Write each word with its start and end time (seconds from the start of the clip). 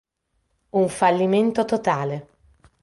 Un 0.79 0.87
fallimento 0.89 1.63
totale. 1.63 2.15